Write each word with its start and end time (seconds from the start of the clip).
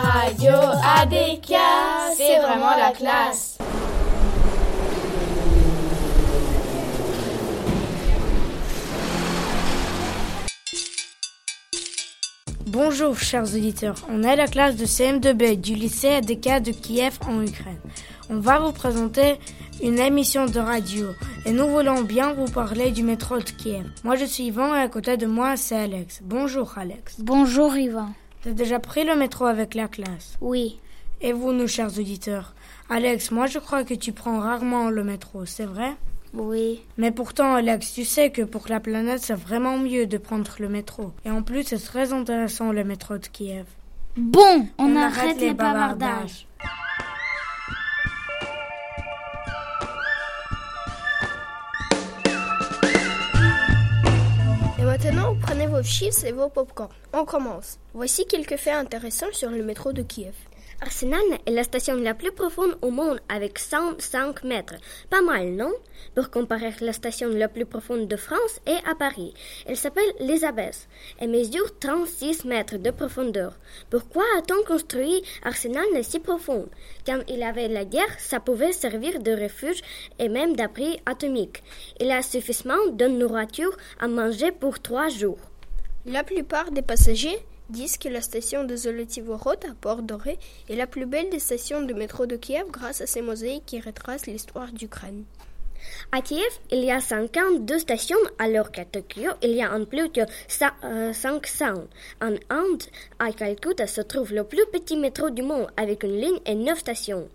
Radio 0.00 0.52
ADK, 0.52 1.54
c'est 2.16 2.38
vraiment 2.38 2.76
la 2.76 2.92
classe. 2.92 3.58
Bonjour 12.66 13.18
chers 13.18 13.42
auditeurs, 13.42 13.96
on 14.08 14.22
est 14.22 14.36
la 14.36 14.46
classe 14.46 14.76
de 14.76 14.86
CM2B 14.86 15.60
du 15.60 15.74
lycée 15.74 16.10
ADK 16.10 16.62
de 16.62 16.70
Kiev 16.70 17.18
en 17.26 17.42
Ukraine. 17.42 17.80
On 18.30 18.38
va 18.38 18.60
vous 18.60 18.72
présenter 18.72 19.40
une 19.82 19.98
émission 19.98 20.46
de 20.46 20.60
radio 20.60 21.08
et 21.44 21.50
nous 21.50 21.66
voulons 21.66 22.02
bien 22.02 22.34
vous 22.34 22.46
parler 22.46 22.92
du 22.92 23.02
métro 23.02 23.38
de 23.38 23.50
Kiev. 23.50 23.84
Moi 24.04 24.14
je 24.14 24.26
suis 24.26 24.44
Yvan 24.44 24.76
et 24.76 24.80
à 24.80 24.88
côté 24.88 25.16
de 25.16 25.26
moi 25.26 25.56
c'est 25.56 25.76
Alex. 25.76 26.20
Bonjour 26.22 26.78
Alex. 26.78 27.16
Bonjour 27.18 27.76
Yvan. 27.76 28.10
T'as 28.42 28.52
déjà 28.52 28.78
pris 28.78 29.04
le 29.04 29.16
métro 29.16 29.46
avec 29.46 29.74
la 29.74 29.88
classe 29.88 30.36
Oui. 30.40 30.78
Et 31.20 31.32
vous, 31.32 31.52
nos 31.52 31.66
chers 31.66 31.98
auditeurs 31.98 32.54
Alex, 32.90 33.30
moi 33.30 33.46
je 33.46 33.58
crois 33.58 33.84
que 33.84 33.94
tu 33.94 34.12
prends 34.12 34.38
rarement 34.38 34.88
le 34.88 35.04
métro, 35.04 35.44
c'est 35.44 35.66
vrai? 35.66 35.94
Oui. 36.34 36.80
Mais 36.96 37.10
pourtant, 37.10 37.54
Alex, 37.54 37.92
tu 37.92 38.04
sais 38.04 38.30
que 38.30 38.42
pour 38.42 38.66
la 38.68 38.80
planète, 38.80 39.20
c'est 39.22 39.34
vraiment 39.34 39.78
mieux 39.78 40.06
de 40.06 40.18
prendre 40.18 40.50
le 40.58 40.68
métro. 40.68 41.12
Et 41.24 41.30
en 41.30 41.42
plus, 41.42 41.64
c'est 41.64 41.78
très 41.78 42.12
intéressant 42.12 42.72
le 42.72 42.84
métro 42.84 43.18
de 43.18 43.26
Kiev. 43.26 43.66
Bon, 44.16 44.66
on, 44.78 44.96
arrête, 44.96 45.40
les 45.40 45.54
bavardages. 45.54 46.47
Maintenant, 55.04 55.36
prenez 55.40 55.66
vos 55.66 55.82
chips 55.82 56.24
et 56.24 56.32
vos 56.32 56.48
popcorn. 56.48 56.90
On 57.12 57.24
commence. 57.24 57.78
Voici 57.94 58.26
quelques 58.26 58.56
faits 58.56 58.74
intéressants 58.74 59.32
sur 59.32 59.50
le 59.50 59.62
métro 59.62 59.92
de 59.92 60.02
Kiev. 60.02 60.34
Arsenal 60.80 61.40
est 61.44 61.50
la 61.50 61.64
station 61.64 61.96
la 61.96 62.14
plus 62.14 62.30
profonde 62.30 62.78
au 62.82 62.90
monde 62.90 63.20
avec 63.28 63.58
105 63.58 64.44
mètres. 64.44 64.76
Pas 65.10 65.22
mal, 65.22 65.48
non? 65.50 65.72
Pour 66.14 66.30
comparer, 66.30 66.72
la 66.80 66.92
station 66.92 67.30
la 67.30 67.48
plus 67.48 67.66
profonde 67.66 68.06
de 68.06 68.16
France 68.16 68.60
est 68.64 68.88
à 68.88 68.94
Paris. 68.94 69.34
Elle 69.66 69.76
s'appelle 69.76 70.12
l'Elisabeth 70.20 70.88
et 71.20 71.26
mesure 71.26 71.76
36 71.80 72.44
mètres 72.44 72.76
de 72.76 72.92
profondeur. 72.92 73.58
Pourquoi 73.90 74.22
a-t-on 74.38 74.62
construit 74.64 75.24
Arsenal 75.42 75.84
si 76.02 76.20
profond 76.20 76.68
Quand 77.04 77.22
il 77.26 77.38
y 77.38 77.44
avait 77.44 77.66
la 77.66 77.84
guerre, 77.84 78.14
ça 78.18 78.38
pouvait 78.38 78.72
servir 78.72 79.20
de 79.20 79.32
refuge 79.32 79.80
et 80.20 80.28
même 80.28 80.54
d'abri 80.54 81.00
atomique. 81.06 81.64
Il 81.98 82.12
a 82.12 82.22
suffisamment 82.22 82.86
de 82.92 83.06
nourriture 83.06 83.76
à 83.98 84.06
manger 84.06 84.52
pour 84.52 84.78
trois 84.78 85.08
jours. 85.08 85.40
La 86.06 86.22
plupart 86.22 86.70
des 86.70 86.82
passagers 86.82 87.40
disent 87.68 87.98
que 87.98 88.08
la 88.08 88.20
station 88.20 88.64
de 88.64 88.76
Zolotivorod 88.76 89.58
à 89.64 89.74
Port-Doré 89.80 90.38
est 90.68 90.76
la 90.76 90.86
plus 90.86 91.06
belle 91.06 91.30
des 91.30 91.38
stations 91.38 91.82
de 91.82 91.92
métro 91.94 92.26
de 92.26 92.36
Kiev 92.36 92.70
grâce 92.70 93.00
à 93.00 93.06
ses 93.06 93.22
mosaïques 93.22 93.66
qui 93.66 93.80
retracent 93.80 94.26
l'histoire 94.26 94.72
d'Ukraine. 94.72 95.24
À 96.10 96.22
Kiev, 96.22 96.50
il 96.70 96.84
y 96.84 96.90
a 96.90 97.00
52 97.00 97.78
stations, 97.78 98.18
alors 98.38 98.72
qu'à 98.72 98.84
Tokyo, 98.84 99.30
il 99.42 99.52
y 99.52 99.62
a 99.62 99.72
en 99.72 99.84
plus 99.84 100.10
que 100.10 100.22
500. 100.48 101.66
En 102.20 102.34
Inde, 102.50 102.82
à 103.18 103.32
Calcutta 103.32 103.86
se 103.86 104.00
trouve 104.00 104.32
le 104.32 104.44
plus 104.44 104.66
petit 104.72 104.96
métro 104.96 105.30
du 105.30 105.42
monde 105.42 105.68
avec 105.76 106.02
une 106.02 106.20
ligne 106.20 106.40
et 106.46 106.54
9 106.54 106.78
stations. 106.78 107.28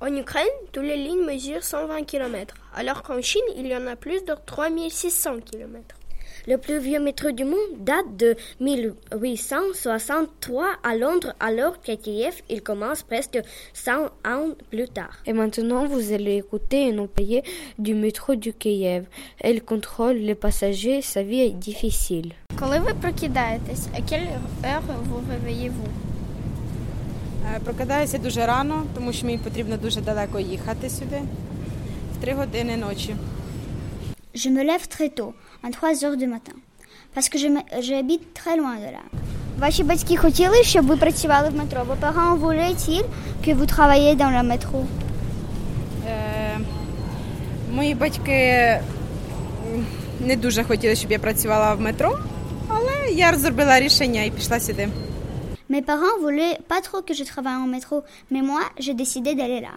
En 0.00 0.14
Ukraine, 0.14 0.46
toutes 0.72 0.84
les 0.84 0.96
lignes 0.96 1.24
mesurent 1.24 1.62
120 1.62 2.04
km, 2.04 2.54
alors 2.74 3.02
qu'en 3.02 3.20
Chine, 3.20 3.42
il 3.56 3.66
y 3.66 3.76
en 3.76 3.86
a 3.86 3.96
plus 3.96 4.24
de 4.24 4.34
3600 4.46 5.40
km. 5.40 5.99
Le 6.47 6.57
plus 6.57 6.79
vieux 6.79 6.99
métro 6.99 7.31
du 7.31 7.43
monde 7.43 7.71
date 7.79 8.15
de 8.17 8.35
1863 8.59 10.65
à 10.83 10.95
Londres, 10.95 11.33
alors 11.39 11.81
qu'à 11.81 11.95
Kiev, 11.95 12.35
il 12.49 12.61
commence 12.61 13.01
presque 13.03 13.39
100 13.73 14.05
ans 14.25 14.49
plus 14.69 14.87
tard. 14.87 15.17
Et 15.25 15.33
maintenant, 15.33 15.85
vous 15.85 16.13
allez 16.13 16.37
écouter 16.37 16.91
un 16.91 16.99
employé 16.99 17.43
du 17.79 17.93
métro 17.95 18.35
du 18.35 18.53
Kiev. 18.53 19.05
Elle 19.39 19.63
contrôle 19.63 20.17
les 20.17 20.35
passagers, 20.35 21.01
sa 21.01 21.23
vie 21.23 21.41
est 21.41 21.57
difficile. 21.69 22.31
Коли 22.59 22.79
ви 22.79 22.93
прокидаєтесь, 22.93 23.87
à 23.93 24.01
quelle 24.09 24.27
heure 24.65 24.83
vous 25.09 25.21
réveillez-vous 25.31 25.89
Прокидаюся 27.63 28.17
дуже 28.17 28.45
рано, 28.45 28.83
тому 28.95 29.13
що 29.13 29.25
мені 29.25 29.37
потрібно 29.37 29.77
дуже 29.77 30.01
далеко 30.01 30.39
їхати 30.39 30.89
сюди. 30.89 31.21
В 32.17 32.21
три 32.21 32.33
години 32.33 32.77
ночі. 32.77 33.15
Je 34.43 34.49
me 34.49 34.61
lève 34.63 34.85
très 34.95 35.09
tôt, 35.09 35.33
à 35.63 35.67
3 35.71 36.03
heures 36.03 36.17
du 36.17 36.27
matin, 36.27 36.55
parce 37.13 37.27
que 37.31 37.37
je- 37.43 37.81
j'habite 37.87 38.23
très 38.39 38.55
loin 38.61 38.75
de 38.85 38.89
là. 38.97 39.03
Ваші 39.59 39.83
батьки 39.83 40.17
хотіли, 40.17 40.63
щоб 40.63 40.85
ви 40.85 40.97
працювали 40.97 41.49
в 41.49 41.55
метро. 41.55 41.81
Vos 41.83 41.95
parents 42.07 42.37
voulaient-ils 42.39 43.03
que 43.45 43.53
vous 43.55 43.65
travailliez 43.65 44.15
dans 44.15 44.31
le 44.37 44.43
métro? 44.43 44.85
Е, 46.07 46.59
мої 47.71 47.95
батьки 47.95 48.31
м, 48.31 48.81
не 50.19 50.35
дуже 50.35 50.63
хотіли, 50.63 50.95
щоб 50.95 51.11
я 51.11 51.19
працювала 51.19 51.73
в 51.73 51.81
метро, 51.81 52.19
але 52.69 53.11
я 53.13 53.33
зробила 53.37 53.79
рішення 53.79 54.23
і 54.23 54.31
пішла 54.31 54.59
сюди. 54.59 54.89
Mes 55.69 55.81
parents 55.81 56.17
voulaient 56.25 56.57
pas 56.71 56.81
trop 56.87 57.01
que 57.07 57.13
je 57.19 57.23
travaille 57.31 57.59
en 57.65 57.69
métro, 57.75 57.95
mais 58.31 58.43
moi, 58.51 58.61
j'ai 58.83 58.93
décidé 59.03 59.29
d'aller 59.39 59.61
là. 59.67 59.73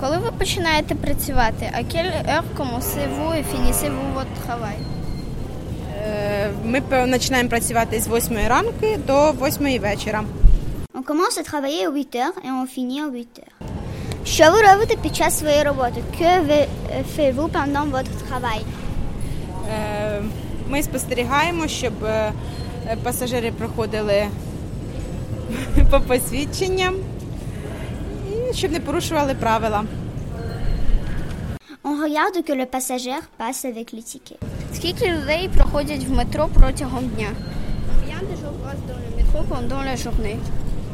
Коли 0.00 0.16
ви 0.18 0.30
починаєте 0.38 0.94
працювати, 0.94 1.72
à 1.78 1.82
quelle 1.94 2.12
heure 2.28 2.44
commencez-vous 2.58 3.32
et 3.38 3.42
finissez-vous 3.54 4.14
votre 4.14 4.46
travail 4.46 4.76
Е, 6.06 6.50
ми 6.64 6.80
починаємо 6.80 7.48
працювати 7.48 8.00
з 8.00 8.08
8 8.08 8.38
ранку 8.48 8.86
до 9.06 9.32
8 9.32 9.78
вечора. 9.78 10.24
On 10.94 11.02
commence 11.02 11.38
à 11.38 11.42
travailler 11.52 11.86
à 11.86 11.90
8 11.90 12.14
heures 12.16 12.36
et 12.44 12.50
on 12.50 12.66
finit 12.78 13.00
à 13.00 13.10
8 13.10 13.28
heures. 13.38 13.68
Що 14.24 14.44
ви 14.52 14.62
робите 14.62 14.96
під 15.02 15.16
час 15.16 15.38
своєї 15.38 15.62
роботи? 15.62 16.02
Que 16.20 16.42
faites-vous 17.16 17.48
pendant 17.48 17.90
votre 17.90 18.10
travail? 18.30 18.62
Е, 19.70 20.22
Ми 20.68 20.82
спостерігаємо, 20.82 21.68
щоб 21.68 22.04
е, 22.04 22.32
пасажири 23.02 23.52
проходили 23.52 24.26
по 25.90 26.00
посвідченням 26.00 26.94
і 26.94 27.07
щоб 28.54 28.72
не 28.72 28.80
порушували 28.80 29.34
правила. 29.34 29.84
On 31.84 31.96
regarde 32.00 32.42
que 32.42 32.52
le 32.52 32.66
passager 32.66 33.18
passe 33.38 33.64
avec 33.64 33.92
les 33.92 34.02
tickets. 34.02 34.38
Скільки 34.74 35.06
людей 35.06 35.48
проходять 35.56 36.04
в 36.04 36.12
метро 36.12 36.48
протягом 36.54 37.08
дня 37.08 37.28
Combien 37.90 38.20
de 38.30 38.36
gens 38.42 38.56
passent 38.64 38.86
dans 38.90 39.00
le 39.04 39.10
métro 39.16 39.38
pendant 39.54 39.82
la 39.82 39.96
journée 39.96 40.36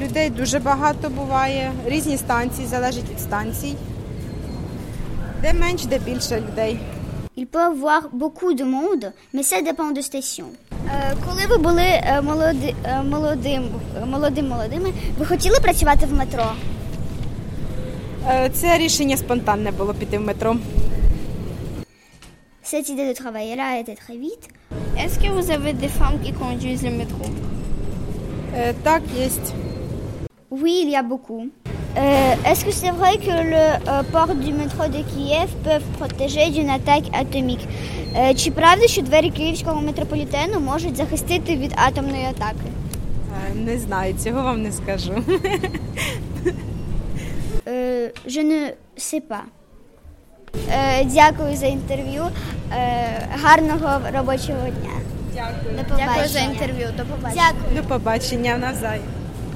Людей 0.00 0.30
дуже 0.30 0.58
багато 0.58 1.08
буває, 1.10 1.72
різні 1.86 2.16
станції, 2.18 2.66
залежить 2.66 3.10
від 3.10 3.20
станцій. 3.20 3.74
Де 5.42 5.52
менш, 5.52 5.84
де 5.84 5.98
більше 5.98 6.36
людей. 6.40 6.78
Il 7.36 7.46
peut 7.46 7.66
avoir 7.74 8.02
beaucoup 8.12 8.52
de 8.54 8.64
monde, 8.64 9.12
mais 9.34 9.44
ça 9.52 9.62
dépend 9.62 9.90
de 9.98 10.02
station. 10.02 10.46
Е, 10.88 11.16
Коли 11.26 11.46
ви 11.46 11.56
були 11.56 11.82
е, 11.82 12.20
молоди, 12.22 12.74
е, 12.84 13.02
молодим, 13.02 13.62
молодим 14.06 14.48
молодими, 14.48 14.92
ви 15.18 15.26
хотіли 15.26 15.56
працювати 15.60 16.06
в 16.06 16.12
метро? 16.12 16.44
Е, 18.26 18.50
Це 18.52 18.78
рішення 18.78 19.16
спонтанне 19.16 19.70
було 19.70 19.94
піти 19.94 20.18
в 20.18 20.20
метро. 20.20 20.56
Cette 22.72 22.90
idée 22.90 23.06
de 23.12 23.14
travailler 23.22 23.56
là 23.62 23.68
été 23.82 23.94
très 24.02 24.16
vite. 24.26 24.44
Est-ce 25.02 25.16
que 25.22 25.28
vous 25.36 25.46
avez 25.56 25.72
des 25.84 25.92
femmes 26.00 26.18
qui 26.24 26.32
conduisent 26.44 26.84
le 26.88 26.90
métro 27.00 27.24
Е, 28.56 28.74
Так, 28.82 29.02
є. 29.18 29.28
Oui, 30.50 30.74
il 30.84 30.90
y 30.90 30.96
a 31.02 31.02
beaucoup. 31.12 31.42
Euh, 31.96 32.48
Est-ce 32.50 32.62
que 32.66 32.72
c'est 32.80 32.94
vrai 33.00 33.14
que 33.26 33.34
le 33.54 33.64
euh, 33.70 34.02
port 34.14 34.32
du 34.44 34.52
métro 34.60 34.84
de 34.96 35.00
Kiev 35.10 35.48
peuvent 35.66 35.88
protéger 35.98 36.46
d'une 36.54 36.70
attaque 36.78 37.08
atomique? 37.22 37.64
Е, 38.16 38.34
Чи 38.34 38.50
правда, 38.50 38.86
що 38.86 39.02
двері 39.02 39.30
київського 39.30 39.80
метрополітену 39.82 40.60
можуть 40.60 40.96
захистити 40.96 41.56
від 41.56 41.72
атомної 41.76 42.24
атаки? 42.24 42.66
Е, 43.50 43.54
Не 43.54 43.78
знаю, 43.78 44.14
цього 44.24 44.42
вам 44.42 44.62
не 44.62 44.72
скажу. 44.72 45.12
Е, 47.68 48.10
Je 48.26 48.42
ne 48.42 48.72
sais 48.96 49.22
pas. 49.30 49.42
Е, 50.72 51.04
Дякую 51.04 51.56
за 51.56 51.66
інтерв'ю. 51.66 52.24
Е, 52.72 53.28
Гарного 53.42 54.00
робочого 54.14 54.58
дня. 54.68 54.90
Дякую. 55.34 55.76
До 55.78 55.84
побачення. 55.84 56.06
Дякую 56.06 56.28
за 56.28 56.38
інтерв'ю. 56.40 56.86
До 56.96 57.04
побачення. 57.04 57.42
Дякую. 57.52 57.82
До 57.82 57.88
побачення 57.88 58.58
навзаєм. 58.58 59.02